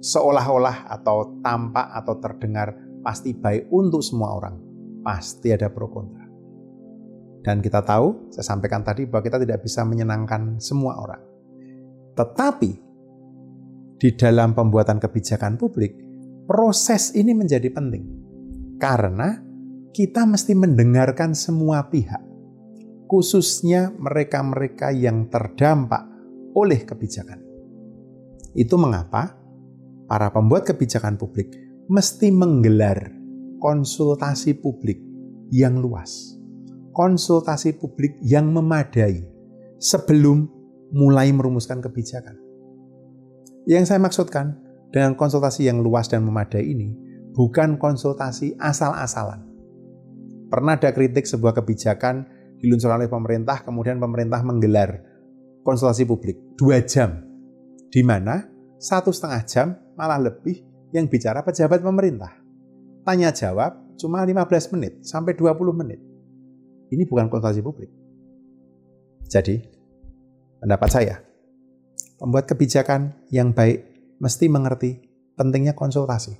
[0.00, 2.72] seolah-olah atau tampak atau terdengar
[3.04, 4.56] pasti baik untuk semua orang,
[5.04, 6.24] pasti ada pro kontra.
[7.44, 11.22] Dan kita tahu, saya sampaikan tadi bahwa kita tidak bisa menyenangkan semua orang.
[12.16, 12.70] Tetapi
[14.00, 15.94] di dalam pembuatan kebijakan publik,
[16.48, 18.04] proses ini menjadi penting.
[18.80, 19.45] Karena
[19.96, 22.20] kita mesti mendengarkan semua pihak,
[23.08, 26.04] khususnya mereka-mereka yang terdampak
[26.52, 27.40] oleh kebijakan.
[28.52, 29.40] Itu mengapa
[30.04, 31.48] para pembuat kebijakan publik
[31.88, 33.08] mesti menggelar
[33.56, 35.00] konsultasi publik
[35.48, 36.36] yang luas,
[36.92, 39.24] konsultasi publik yang memadai
[39.80, 40.44] sebelum
[40.92, 42.36] mulai merumuskan kebijakan.
[43.64, 44.60] Yang saya maksudkan
[44.92, 46.92] dengan konsultasi yang luas dan memadai ini
[47.32, 49.45] bukan konsultasi asal-asalan.
[50.46, 52.26] Pernah ada kritik sebuah kebijakan
[52.62, 55.02] diluncurkan oleh pemerintah, kemudian pemerintah menggelar
[55.66, 57.26] konsultasi publik dua jam
[57.90, 58.46] di mana
[58.78, 59.66] satu setengah jam
[59.98, 60.62] malah lebih
[60.94, 62.30] yang bicara pejabat pemerintah.
[63.02, 65.98] Tanya jawab cuma 15 menit sampai 20 menit.
[66.90, 67.90] Ini bukan konsultasi publik.
[69.26, 69.58] Jadi,
[70.62, 71.16] pendapat saya,
[72.22, 73.82] pembuat kebijakan yang baik
[74.22, 75.02] mesti mengerti
[75.34, 76.38] pentingnya konsultasi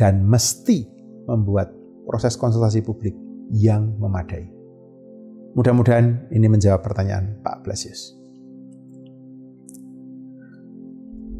[0.00, 0.88] dan mesti
[1.28, 1.70] membuat
[2.08, 4.54] proses konsultasi publik yang memadai.
[5.54, 8.14] Mudah-mudahan ini menjawab pertanyaan Pak Blasius.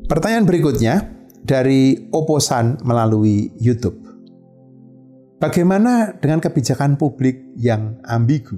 [0.06, 0.94] Pertanyaan berikutnya
[1.44, 4.00] dari Oposan melalui YouTube.
[5.42, 8.56] Bagaimana dengan kebijakan publik yang ambigu?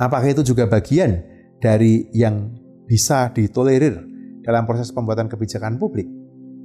[0.00, 1.20] Apakah itu juga bagian
[1.60, 2.54] dari yang
[2.86, 3.98] bisa ditolerir
[4.46, 6.08] dalam proses pembuatan kebijakan publik?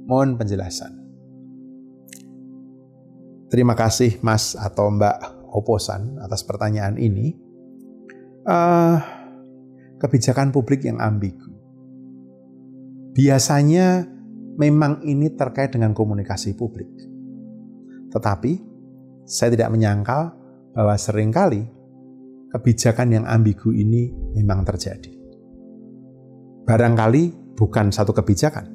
[0.08, 1.03] Mohon penjelasan.
[3.54, 7.38] Terima kasih Mas atau Mbak Oposan atas pertanyaan ini.
[8.42, 8.98] Uh,
[10.02, 11.54] kebijakan publik yang ambigu.
[13.14, 14.10] Biasanya
[14.58, 16.90] memang ini terkait dengan komunikasi publik.
[18.10, 18.58] Tetapi
[19.22, 20.34] saya tidak menyangkal
[20.74, 21.62] bahwa sering kali
[22.50, 25.14] kebijakan yang ambigu ini memang terjadi.
[26.66, 28.66] Barangkali bukan satu kebijakan,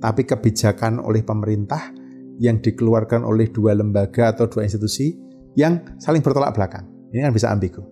[0.00, 2.00] tapi kebijakan oleh pemerintah
[2.40, 5.16] yang dikeluarkan oleh dua lembaga atau dua institusi
[5.58, 6.88] yang saling bertolak belakang.
[7.12, 7.84] Ini kan bisa ambigu.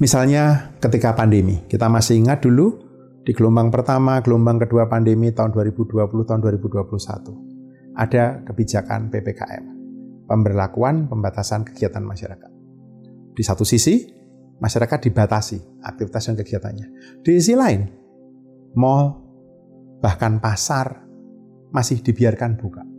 [0.00, 6.24] Misalnya ketika pandemi, kita masih ingat dulu di gelombang pertama, gelombang kedua pandemi tahun 2020,
[6.24, 9.64] tahun 2021, ada kebijakan PPKM,
[10.24, 12.50] pemberlakuan pembatasan kegiatan masyarakat.
[13.36, 14.08] Di satu sisi,
[14.56, 16.86] masyarakat dibatasi aktivitas dan kegiatannya.
[17.20, 17.84] Di sisi lain,
[18.76, 19.20] mall,
[20.00, 21.04] bahkan pasar,
[21.76, 22.89] masih dibiarkan buka.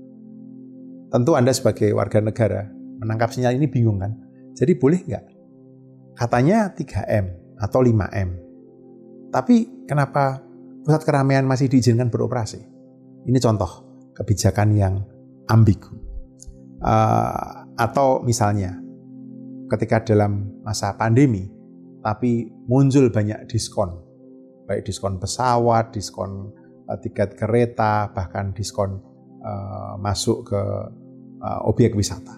[1.12, 2.72] Tentu Anda sebagai warga negara
[3.04, 4.16] menangkap sinyal ini bingung kan?
[4.56, 5.26] Jadi boleh nggak?
[6.16, 8.30] Katanya 3M atau 5M.
[9.28, 10.40] Tapi kenapa
[10.88, 12.64] pusat keramaian masih diizinkan beroperasi?
[13.28, 15.04] Ini contoh kebijakan yang
[15.52, 15.92] ambigu.
[16.80, 18.80] Uh, atau misalnya
[19.68, 21.52] ketika dalam masa pandemi,
[22.00, 24.00] tapi muncul banyak diskon,
[24.64, 26.56] baik diskon pesawat, diskon
[26.88, 29.04] uh, tiket kereta, bahkan diskon
[29.44, 30.62] uh, masuk ke
[31.42, 32.38] uh, objek wisata.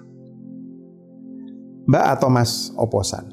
[1.84, 3.28] Mbak atau Mas Oposan,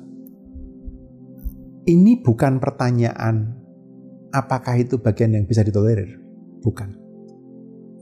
[1.87, 3.54] ini bukan pertanyaan
[4.35, 6.18] apakah itu bagian yang bisa ditolerir.
[6.61, 6.98] Bukan.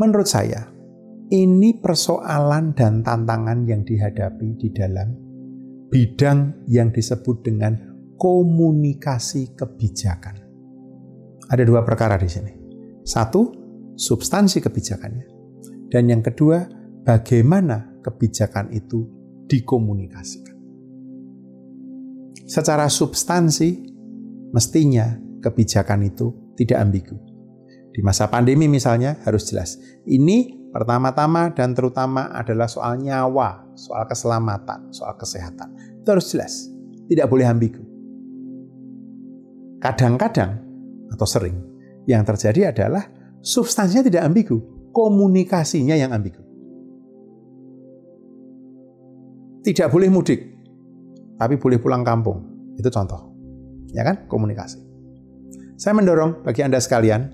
[0.00, 0.72] Menurut saya,
[1.28, 5.12] ini persoalan dan tantangan yang dihadapi di dalam
[5.92, 7.76] bidang yang disebut dengan
[8.16, 10.36] komunikasi kebijakan.
[11.48, 12.52] Ada dua perkara di sini.
[13.04, 13.52] Satu,
[13.96, 15.26] substansi kebijakannya.
[15.88, 16.77] Dan yang kedua,
[17.08, 19.08] bagaimana kebijakan itu
[19.48, 20.52] dikomunikasikan.
[22.44, 23.88] Secara substansi,
[24.52, 27.16] mestinya kebijakan itu tidak ambigu.
[27.88, 29.80] Di masa pandemi misalnya harus jelas.
[30.04, 36.04] Ini pertama-tama dan terutama adalah soal nyawa, soal keselamatan, soal kesehatan.
[36.04, 36.68] Itu harus jelas.
[37.08, 37.80] Tidak boleh ambigu.
[39.80, 40.60] Kadang-kadang
[41.08, 41.56] atau sering
[42.04, 43.08] yang terjadi adalah
[43.40, 44.60] substansinya tidak ambigu,
[44.92, 46.47] komunikasinya yang ambigu.
[49.68, 50.40] Tidak boleh mudik,
[51.36, 52.72] tapi boleh pulang kampung.
[52.80, 53.36] Itu contoh.
[53.92, 54.24] Ya kan?
[54.24, 54.80] Komunikasi.
[55.76, 57.28] Saya mendorong bagi Anda sekalian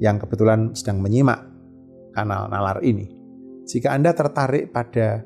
[0.00, 1.44] yang kebetulan sedang menyimak
[2.16, 3.12] kanal Nalar ini,
[3.68, 5.20] jika Anda tertarik pada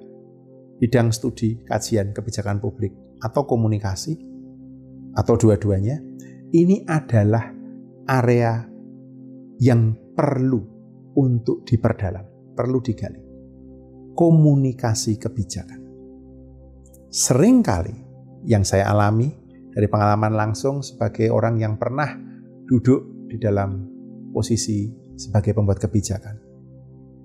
[0.83, 2.91] bidang studi kajian kebijakan publik
[3.23, 4.19] atau komunikasi
[5.15, 6.03] atau dua-duanya,
[6.51, 7.47] ini adalah
[8.11, 8.67] area
[9.63, 10.61] yang perlu
[11.15, 13.23] untuk diperdalam, perlu digali.
[14.19, 15.80] Komunikasi kebijakan.
[17.11, 17.97] Seringkali
[18.47, 19.27] yang saya alami
[19.75, 22.15] dari pengalaman langsung sebagai orang yang pernah
[22.71, 23.83] duduk di dalam
[24.31, 24.87] posisi
[25.19, 26.39] sebagai pembuat kebijakan.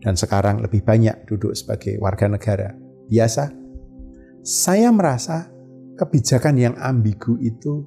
[0.01, 2.73] Dan sekarang lebih banyak duduk sebagai warga negara
[3.05, 3.53] biasa.
[4.41, 5.53] Saya merasa
[5.97, 7.85] kebijakan yang ambigu itu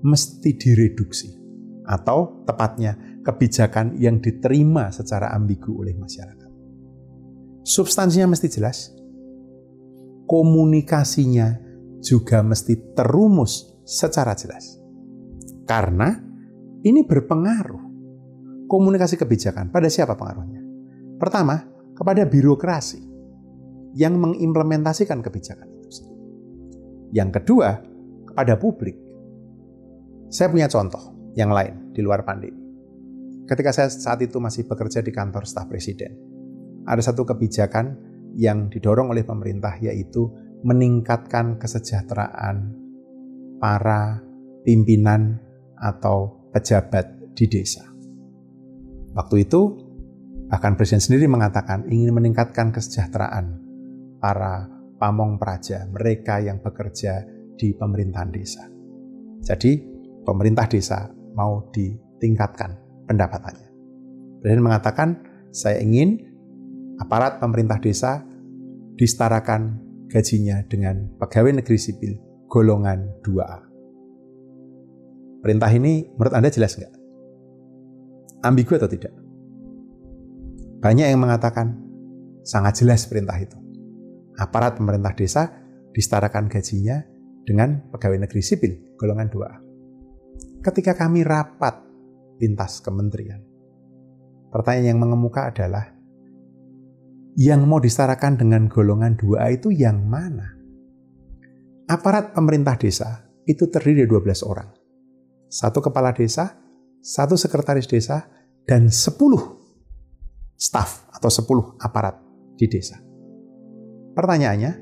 [0.00, 1.36] mesti direduksi.
[1.84, 6.48] Atau tepatnya kebijakan yang diterima secara ambigu oleh masyarakat.
[7.60, 8.92] Substansinya mesti jelas,
[10.30, 11.58] komunikasinya
[11.98, 14.78] juga mesti terumus secara jelas.
[15.66, 16.14] Karena
[16.86, 17.90] ini berpengaruh.
[18.70, 20.62] Komunikasi kebijakan pada siapa pengaruhnya?
[21.18, 21.58] Pertama,
[21.98, 23.02] kepada birokrasi
[23.98, 26.06] yang mengimplementasikan kebijakan itu.
[27.10, 27.82] Yang kedua,
[28.30, 28.94] kepada publik.
[30.30, 32.62] Saya punya contoh yang lain di luar pandemi.
[33.50, 36.14] Ketika saya saat itu masih bekerja di kantor staf presiden,
[36.86, 40.30] ada satu kebijakan yang didorong oleh pemerintah yaitu
[40.62, 42.76] meningkatkan kesejahteraan
[43.58, 44.20] para
[44.64, 45.40] pimpinan
[45.80, 47.84] atau pejabat di desa.
[49.16, 49.60] Waktu itu
[50.52, 53.58] bahkan presiden sendiri mengatakan ingin meningkatkan kesejahteraan
[54.20, 54.68] para
[55.00, 57.24] pamong praja, mereka yang bekerja
[57.56, 58.68] di pemerintahan desa.
[59.40, 59.80] Jadi
[60.22, 62.76] pemerintah desa mau ditingkatkan
[63.08, 63.68] pendapatannya.
[64.44, 65.08] Presiden mengatakan
[65.50, 66.29] saya ingin
[67.00, 68.20] aparat pemerintah desa
[69.00, 69.80] disetarakan
[70.12, 72.12] gajinya dengan pegawai negeri sipil
[72.44, 73.58] golongan 2A.
[75.40, 76.94] Perintah ini menurut Anda jelas nggak?
[78.44, 79.14] Ambigu atau tidak?
[80.84, 81.80] Banyak yang mengatakan
[82.44, 83.56] sangat jelas perintah itu.
[84.36, 85.48] Aparat pemerintah desa
[85.96, 87.00] disetarakan gajinya
[87.44, 89.56] dengan pegawai negeri sipil golongan 2A.
[90.60, 91.80] Ketika kami rapat
[92.40, 93.40] lintas kementerian,
[94.52, 95.99] pertanyaan yang mengemuka adalah
[97.38, 100.56] yang mau disetarakan dengan golongan 2A itu yang mana?
[101.90, 104.68] Aparat pemerintah desa itu terdiri dari 12 orang.
[105.50, 106.54] Satu kepala desa,
[107.02, 108.30] satu sekretaris desa,
[108.62, 109.18] dan 10
[110.54, 112.14] staf atau 10 aparat
[112.54, 113.00] di desa.
[114.14, 114.72] Pertanyaannya,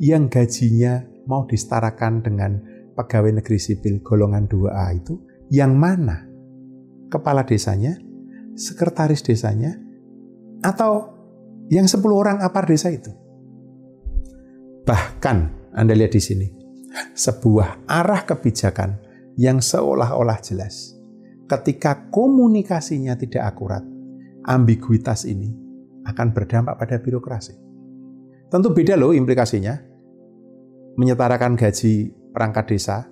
[0.00, 2.52] yang gajinya mau disetarakan dengan
[2.96, 5.20] pegawai negeri sipil golongan 2A itu
[5.52, 6.24] yang mana?
[7.12, 8.00] Kepala desanya,
[8.56, 9.76] sekretaris desanya,
[10.64, 11.15] atau
[11.70, 13.10] yang 10 orang apar desa itu.
[14.86, 16.48] Bahkan Anda lihat di sini,
[17.12, 19.02] sebuah arah kebijakan
[19.36, 20.94] yang seolah-olah jelas.
[21.46, 23.82] Ketika komunikasinya tidak akurat,
[24.46, 25.54] ambiguitas ini
[26.06, 27.54] akan berdampak pada birokrasi.
[28.46, 29.74] Tentu beda loh implikasinya.
[30.96, 33.04] Menyetarakan gaji perangkat desa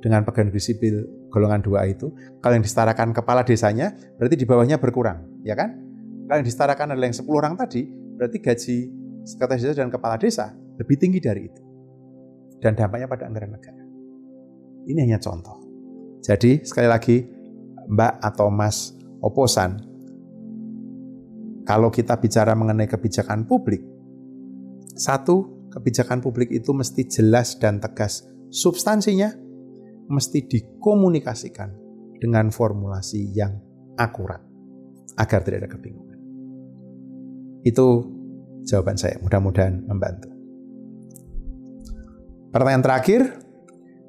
[0.00, 0.94] dengan pegawai negeri sipil
[1.28, 2.08] golongan 2 itu,
[2.40, 5.89] kalau yang disetarakan kepala desanya, berarti di bawahnya berkurang, ya kan?
[6.30, 8.76] Kalau yang disetarakan adalah yang 10 orang tadi, berarti gaji
[9.26, 11.62] sekretaris desa dan kepala desa lebih tinggi dari itu.
[12.62, 13.82] Dan dampaknya pada anggaran negara.
[14.86, 15.58] Ini hanya contoh.
[16.22, 17.26] Jadi sekali lagi,
[17.90, 19.82] Mbak atau Mas Oposan,
[21.66, 23.82] kalau kita bicara mengenai kebijakan publik,
[24.94, 28.22] satu, kebijakan publik itu mesti jelas dan tegas.
[28.54, 29.34] Substansinya
[30.06, 31.74] mesti dikomunikasikan
[32.22, 33.58] dengan formulasi yang
[33.98, 34.38] akurat
[35.18, 36.09] agar tidak ada kebingungan.
[37.66, 38.06] Itu
[38.64, 39.18] jawaban saya.
[39.20, 40.30] Mudah-mudahan membantu.
[42.50, 43.20] Pertanyaan terakhir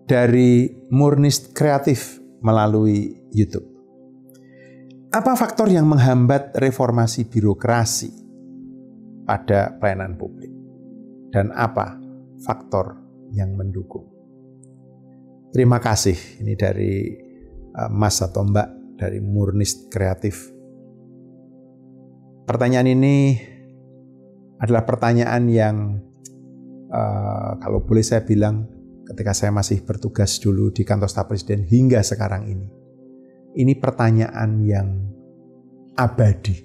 [0.09, 3.69] dari Murnis Kreatif melalui YouTube.
[5.11, 8.09] Apa faktor yang menghambat reformasi birokrasi
[9.27, 10.49] pada pelayanan publik?
[11.31, 11.99] Dan apa
[12.43, 12.97] faktor
[13.31, 14.07] yang mendukung?
[15.51, 16.15] Terima kasih.
[16.39, 17.11] Ini dari
[17.75, 20.47] uh, Mas atau Mbak dari Murnis Kreatif.
[22.51, 23.39] Pertanyaan ini
[24.59, 26.03] adalah pertanyaan yang
[26.91, 28.67] uh, kalau boleh saya bilang
[29.07, 32.67] ketika saya masih bertugas dulu di kantor staf presiden hingga sekarang ini.
[33.55, 34.99] Ini pertanyaan yang
[35.95, 36.59] abadi.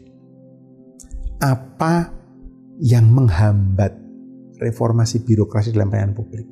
[1.38, 2.10] Apa
[2.82, 3.94] yang menghambat
[4.58, 6.50] reformasi birokrasi dalam pelayanan publik?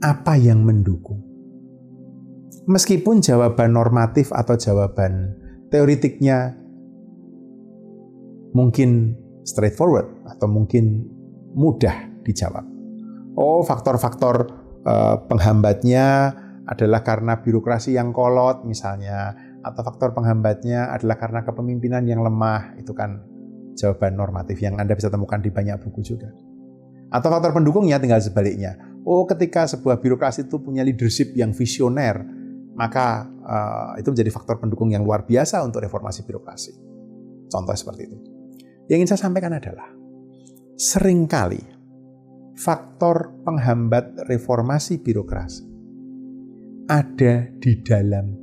[0.00, 1.20] Apa yang mendukung?
[2.64, 5.36] Meskipun jawaban normatif atau jawaban
[5.68, 6.61] teoritiknya
[8.52, 11.08] mungkin straightforward atau mungkin
[11.52, 12.64] mudah dijawab.
[13.36, 14.48] Oh, faktor-faktor
[14.84, 16.36] uh, penghambatnya
[16.68, 19.34] adalah karena birokrasi yang kolot misalnya,
[19.64, 22.76] atau faktor penghambatnya adalah karena kepemimpinan yang lemah.
[22.78, 23.24] Itu kan
[23.74, 26.30] jawaban normatif yang Anda bisa temukan di banyak buku juga.
[27.12, 28.78] Atau faktor pendukungnya tinggal sebaliknya.
[29.02, 32.22] Oh, ketika sebuah birokrasi itu punya leadership yang visioner,
[32.78, 36.72] maka uh, itu menjadi faktor pendukung yang luar biasa untuk reformasi birokrasi.
[37.50, 38.31] Contoh seperti itu.
[38.90, 39.88] Yang ingin saya sampaikan adalah
[40.78, 41.62] sering kali
[42.58, 45.72] faktor penghambat reformasi birokrasi
[46.92, 48.36] ada di dalam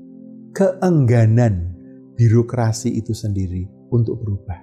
[0.56, 1.76] keengganan
[2.18, 4.60] birokrasi itu sendiri untuk berubah.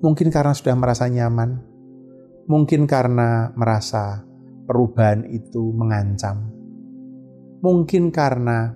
[0.00, 1.58] Mungkin karena sudah merasa nyaman,
[2.46, 4.22] mungkin karena merasa
[4.68, 6.52] perubahan itu mengancam,
[7.64, 8.70] mungkin karena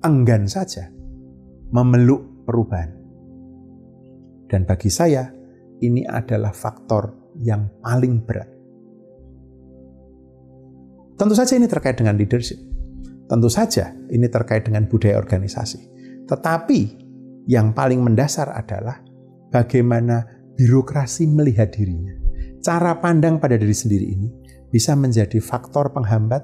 [0.00, 0.88] enggan saja
[1.74, 3.05] memeluk perubahan.
[4.46, 5.26] Dan bagi saya,
[5.82, 8.48] ini adalah faktor yang paling berat.
[11.16, 12.60] Tentu saja ini terkait dengan leadership.
[13.26, 15.80] Tentu saja ini terkait dengan budaya organisasi.
[16.28, 16.80] Tetapi
[17.48, 19.02] yang paling mendasar adalah
[19.50, 20.22] bagaimana
[20.54, 22.14] birokrasi melihat dirinya.
[22.62, 24.28] Cara pandang pada diri sendiri ini
[24.70, 26.42] bisa menjadi faktor penghambat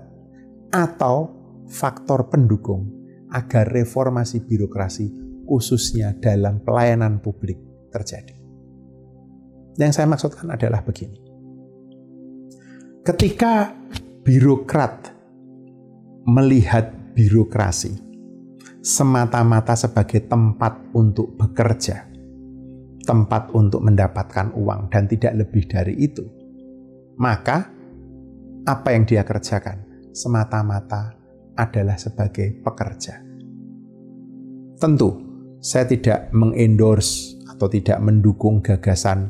[0.72, 1.30] atau
[1.68, 2.88] faktor pendukung
[3.32, 5.10] agar reformasi birokrasi
[5.48, 8.34] khususnya dalam pelayanan publik terjadi.
[9.76, 11.20] Yang saya maksudkan adalah begini.
[13.02, 13.72] Ketika
[14.22, 15.10] birokrat
[16.24, 17.98] melihat birokrasi
[18.82, 22.06] semata-mata sebagai tempat untuk bekerja,
[23.02, 26.22] tempat untuk mendapatkan uang dan tidak lebih dari itu,
[27.18, 27.70] maka
[28.62, 31.18] apa yang dia kerjakan semata-mata
[31.58, 33.18] adalah sebagai pekerja.
[34.78, 35.10] Tentu,
[35.58, 39.28] saya tidak mengendorse atau tidak mendukung gagasan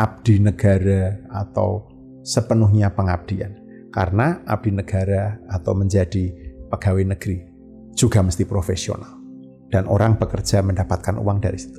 [0.00, 1.86] abdi negara atau
[2.24, 3.56] sepenuhnya pengabdian.
[3.90, 6.30] Karena abdi negara atau menjadi
[6.70, 7.38] pegawai negeri
[7.92, 9.18] juga mesti profesional.
[9.70, 11.78] Dan orang bekerja mendapatkan uang dari situ.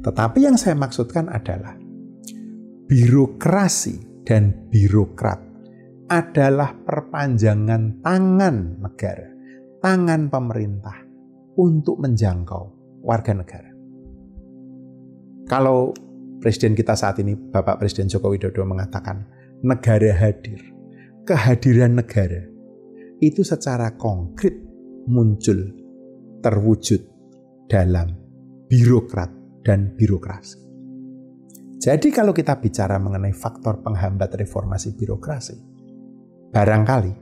[0.00, 1.76] Tetapi yang saya maksudkan adalah
[2.88, 5.48] birokrasi dan birokrat
[6.08, 9.28] adalah perpanjangan tangan negara,
[9.84, 10.96] tangan pemerintah
[11.60, 12.64] untuk menjangkau
[13.04, 13.67] warga negara.
[15.48, 15.96] Kalau
[16.38, 19.26] Presiden kita saat ini, Bapak Presiden Joko Widodo mengatakan,
[19.64, 20.60] negara hadir.
[21.26, 22.46] Kehadiran negara
[23.18, 24.54] itu secara konkret
[25.10, 25.72] muncul,
[26.40, 27.02] terwujud
[27.66, 28.14] dalam
[28.70, 29.28] birokrat
[29.66, 30.62] dan birokrasi.
[31.78, 35.56] Jadi kalau kita bicara mengenai faktor penghambat reformasi birokrasi,
[36.54, 37.14] barangkali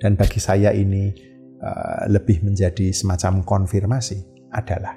[0.00, 1.12] dan bagi saya ini
[1.60, 4.96] uh, lebih menjadi semacam konfirmasi adalah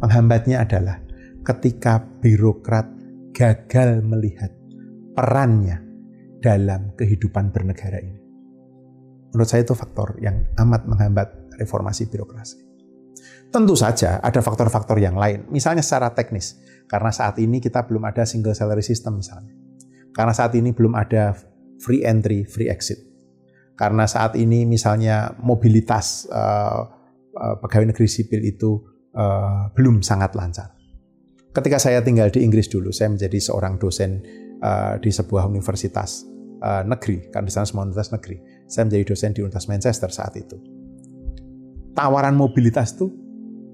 [0.00, 1.09] penghambatnya adalah
[1.44, 2.86] ketika birokrat
[3.32, 4.52] gagal melihat
[5.16, 5.80] perannya
[6.40, 8.20] dalam kehidupan bernegara ini.
[9.30, 11.28] Menurut saya itu faktor yang amat menghambat
[11.60, 12.58] reformasi birokrasi.
[13.50, 18.22] Tentu saja ada faktor-faktor yang lain, misalnya secara teknis, karena saat ini kita belum ada
[18.26, 19.54] single salary system misalnya.
[20.10, 21.34] Karena saat ini belum ada
[21.82, 22.98] free entry, free exit.
[23.78, 26.82] Karena saat ini misalnya mobilitas uh,
[27.34, 28.82] uh, pegawai negeri sipil itu
[29.14, 30.79] uh, belum sangat lancar.
[31.50, 34.22] Ketika saya tinggal di Inggris dulu, saya menjadi seorang dosen
[34.62, 36.22] uh, di sebuah universitas
[36.62, 38.36] uh, negeri, kan di sana semua universitas negeri.
[38.70, 40.56] Saya menjadi dosen di Universitas Manchester saat itu.
[41.90, 43.10] Tawaran mobilitas itu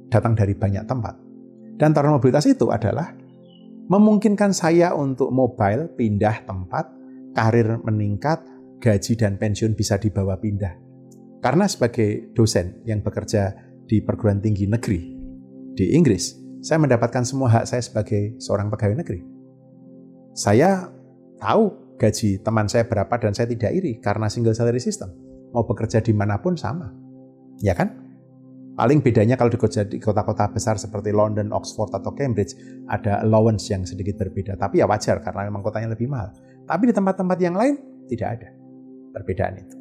[0.08, 1.20] datang dari banyak tempat.
[1.76, 3.12] Dan tawaran mobilitas itu adalah
[3.92, 6.88] memungkinkan saya untuk mobile, pindah tempat,
[7.36, 8.40] karir meningkat,
[8.80, 10.72] gaji dan pensiun bisa dibawa pindah.
[11.44, 13.52] Karena sebagai dosen yang bekerja
[13.84, 15.12] di perguruan tinggi negeri
[15.76, 19.22] di Inggris, saya mendapatkan semua hak saya sebagai seorang pegawai negeri.
[20.34, 20.90] Saya
[21.38, 25.14] tahu gaji teman saya berapa dan saya tidak iri karena single salary system.
[25.54, 26.90] Mau bekerja di mana pun sama.
[27.62, 28.02] Ya kan?
[28.74, 29.56] Paling bedanya kalau di
[30.02, 32.58] kota-kota besar seperti London, Oxford, atau Cambridge,
[32.90, 34.58] ada allowance yang sedikit berbeda.
[34.58, 36.34] Tapi ya wajar karena memang kotanya lebih mahal.
[36.66, 37.78] Tapi di tempat-tempat yang lain
[38.10, 38.48] tidak ada
[39.14, 39.76] perbedaan itu.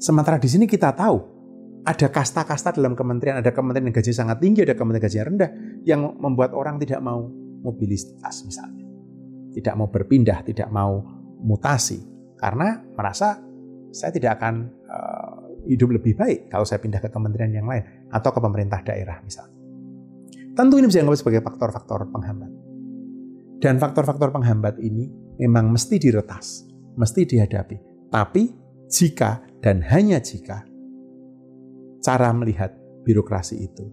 [0.00, 1.40] Sementara di sini kita tahu
[1.84, 5.50] ada kasta-kasta dalam kementerian, ada kementerian yang gaji sangat tinggi, ada kementerian gaji yang rendah,
[5.84, 7.28] yang membuat orang tidak mau
[7.60, 8.84] mobilitas misalnya.
[9.50, 11.02] Tidak mau berpindah, tidak mau
[11.42, 11.98] mutasi.
[12.38, 13.40] Karena merasa
[13.90, 14.54] saya tidak akan
[14.86, 19.18] uh, hidup lebih baik kalau saya pindah ke kementerian yang lain atau ke pemerintah daerah
[19.20, 19.58] misalnya.
[20.56, 22.52] Tentu ini bisa dianggap sebagai faktor-faktor penghambat.
[23.60, 26.64] Dan faktor-faktor penghambat ini memang mesti diretas,
[26.96, 28.08] mesti dihadapi.
[28.08, 28.42] Tapi
[28.88, 30.64] jika dan hanya jika
[32.00, 32.72] cara melihat
[33.04, 33.84] birokrasi itu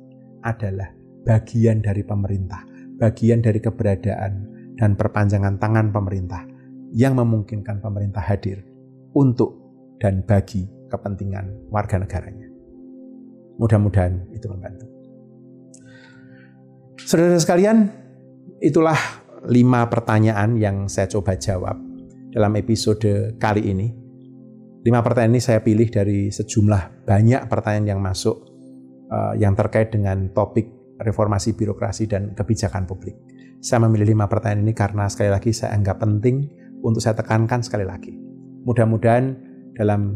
[0.41, 2.61] adalah bagian dari pemerintah,
[2.99, 4.33] bagian dari keberadaan
[4.77, 6.45] dan perpanjangan tangan pemerintah
[6.93, 8.63] yang memungkinkan pemerintah hadir
[9.17, 9.57] untuk
[9.97, 12.47] dan bagi kepentingan warga negaranya.
[13.57, 14.85] Mudah-mudahan itu membantu.
[17.01, 17.89] Saudara sekalian,
[18.61, 18.97] itulah
[19.49, 21.77] lima pertanyaan yang saya coba jawab
[22.29, 23.87] dalam episode kali ini.
[24.85, 28.45] Lima pertanyaan ini saya pilih dari sejumlah banyak pertanyaan yang masuk
[29.09, 33.17] uh, yang terkait dengan topik reformasi birokrasi dan kebijakan publik.
[33.61, 36.49] Saya memilih lima pertanyaan ini karena sekali lagi saya anggap penting
[36.81, 38.13] untuk saya tekankan sekali lagi.
[38.65, 39.33] Mudah-mudahan
[39.73, 40.13] dalam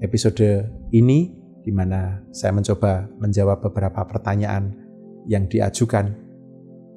[0.00, 1.32] episode ini
[1.64, 4.76] di mana saya mencoba menjawab beberapa pertanyaan
[5.24, 6.12] yang diajukan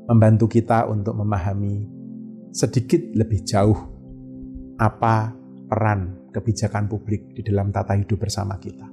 [0.07, 1.87] membantu kita untuk memahami
[2.51, 3.79] sedikit lebih jauh
[4.79, 5.35] apa
[5.67, 8.87] peran kebijakan publik di dalam tata hidup bersama kita.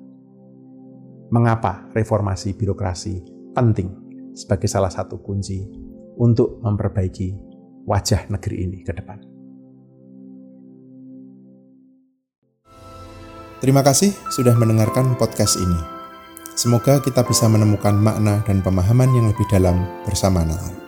[1.31, 3.15] Mengapa reformasi birokrasi
[3.55, 4.04] penting
[4.35, 5.65] sebagai salah satu kunci
[6.19, 7.33] untuk memperbaiki
[7.87, 9.19] wajah negeri ini ke depan.
[13.65, 15.81] Terima kasih sudah mendengarkan podcast ini.
[16.53, 20.84] Semoga kita bisa menemukan makna dan pemahaman yang lebih dalam bersama Natal.